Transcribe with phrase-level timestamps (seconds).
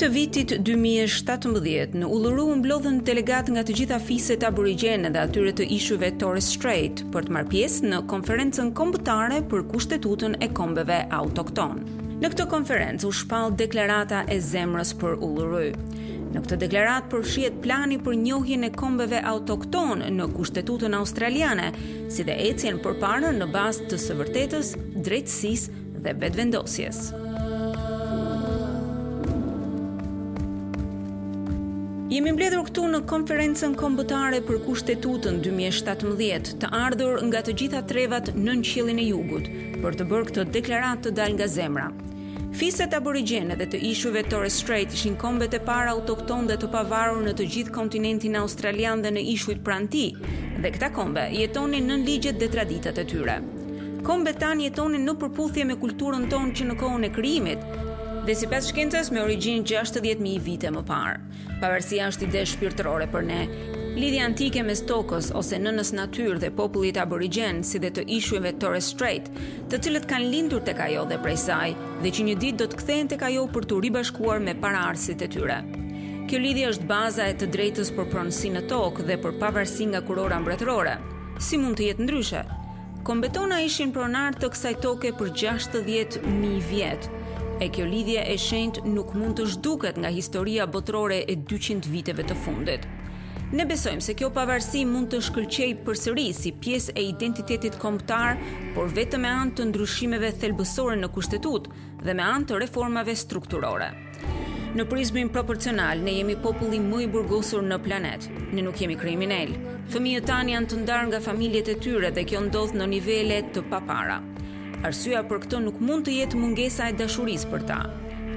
[0.00, 5.52] të vitit 2017, në Uluru u mblodhën delegat nga të gjitha fiset aborigjene dhe atyre
[5.58, 10.98] të ishujve Torres Strait për të marrë pjesë në konferencën kombëtare për kushtetutën e kombeve
[11.18, 11.82] autokton.
[12.24, 15.64] Në këtë konferencë u shpall deklarata e zemrës për Uluru.
[16.32, 21.74] Në këtë deklarat përshjet plani për njohjen e kombeve autokton në kushtetutën australiane,
[22.08, 22.96] si dhe ecjen për
[23.36, 25.68] në bazë të së vërtetës, drejtsis
[26.00, 27.10] dhe vetëvendosjes.
[32.10, 38.32] Jemi mbledhur këtu në konferencën kombëtare për kushtetutën 2017, të ardhur nga të gjitha trevat
[38.34, 39.50] në në qilin e jugut,
[39.84, 41.84] për të bërë këtë deklarat të dal nga zemra.
[42.58, 47.22] Fiset aborigjene dhe të ishuve Torres Strait ishin kombet e para autokton dhe të pavarur
[47.28, 50.08] në të gjithë kontinentin australian dhe në ishujt pranti,
[50.64, 53.38] dhe këta kombe jetonin në ligjet dhe traditat e tyre.
[54.10, 57.62] Kombet tanë jetonin në përputhje me kulturën tonë që në kohën e kryimit,
[58.26, 61.20] dhe si pas shkencës me origin 60.000 vite më parë.
[61.60, 63.38] Pavarësia është ide shpirtërore për ne.
[63.96, 68.90] Lidhja antike me stokës, ose nënës natyrë dhe popullit aborigjen si dhe të ishujve Torres
[68.92, 69.30] Strait,
[69.72, 71.72] të cilët kanë lindur tek ajo dhe prej saj,
[72.04, 75.28] dhe që një ditë do të kthehen tek ajo për të ribashkuar me paraardhësit e
[75.36, 75.58] tyre.
[76.30, 80.04] Kjo lidhje është baza e të drejtës për pronësi në tokë dhe për pavarësi nga
[80.06, 80.98] kurora mbretërore.
[81.40, 82.44] Si mund të jetë ndryshe?
[83.04, 87.16] Kombetona ishin pronar të kësaj toke për 60.000 vjetë,
[87.60, 92.24] E kjo lidhje e shent nuk mund të zhduket nga historia botërore e 200 viteve
[92.24, 92.86] të fundit.
[93.58, 98.40] Ne besojmë se kjo pavarësi mund të shkëlqej përsëri si pjesë e identitetit kombëtar,
[98.78, 101.76] por vetëm me anë të ndryshimeve thelbësore në kushtetutë
[102.08, 103.90] dhe me anë të reformave strukturore.
[104.78, 108.28] Në Prizmin proporcional ne jemi populli më i burgosur në planet.
[108.56, 109.52] Ne nuk jemi kriminal.
[109.92, 113.68] Fëmijët tan janë të ndarë nga familjet e tyre dhe kjo ndodh në nivele të
[113.74, 114.20] papara.
[114.86, 117.76] Arsua për këtë nuk mund të jetë mungesa e dashurisë për ta.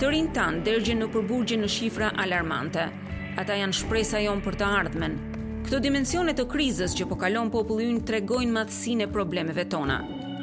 [0.00, 2.86] Të rinë tanë dërgjën në përburgje në shifra alarmante.
[3.42, 5.18] Ata janë shpresa jon për të ardhmen.
[5.66, 9.98] Këto dimensionet të krizës që po kalon populli ynë tregojnë madhësinë e problemeve tona.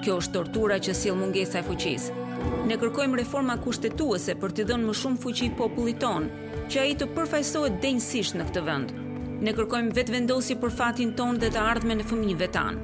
[0.06, 2.26] Kjo është tortura që sjell mungesa e fuqisë.
[2.70, 6.28] Ne kërkojmë reforma kushtetuese për të dhënë më shumë fuqi popullit ton,
[6.70, 8.94] që ai të përfaqësohet denjësisht në këtë vend.
[9.48, 12.78] Ne kërkojmë vetvendosje për fatin ton dhe të ardhmen e fëmijëve tan.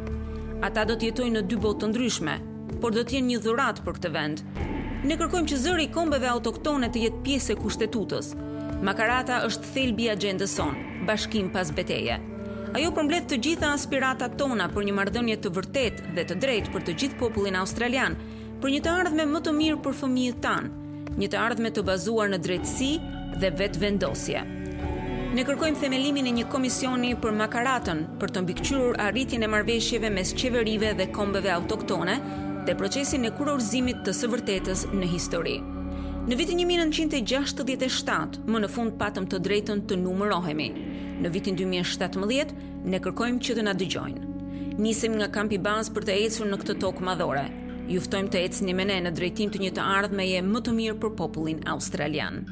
[0.65, 2.35] Ata do të jetojnë në dy botë të ndryshme,
[2.83, 4.41] por do të një dhuratë për këtë vend.
[5.07, 8.31] Ne kërkojmë që zëri i kombeve autoktone të jetë pjesë e kushtetutës.
[8.83, 10.57] Makarata është thelbi i axhendës
[11.07, 12.17] Bashkim pas beteje.
[12.75, 16.83] Ajo përmbledh të gjitha aspiratat tona për një marrëdhënie të vërtetë dhe të drejtë për
[16.87, 18.15] të gjithë popullin australian,
[18.61, 20.71] për një të ardhme më të mirë për fëmijët tanë,
[21.19, 22.91] një të ardhme të bazuar në drejtësi
[23.43, 24.43] dhe vetvendosje.
[25.35, 30.33] Ne kërkojmë themelimin e një komisioni për Makaratën, për të mbikëqyrur arritjen e marrëveshjeve mes
[30.39, 32.17] qeverive dhe kombeve autoktone,
[32.63, 35.57] dhe procesin e kurorëzimit të së vërtetës në histori.
[36.29, 40.69] Në vitin 1967, më në fund patëm të drejtën të numërohemi.
[41.25, 42.55] Në vitin 2017,
[42.87, 44.29] ne kërkojmë që të na dëgjojnë.
[44.81, 47.43] Nisim nga kampi bazë për të ecur në këtë tokë madhore.
[47.91, 51.15] Juftojmë të ecni me ne në drejtim të një të ardhmeje më të mirë për
[51.19, 52.45] popullin australian.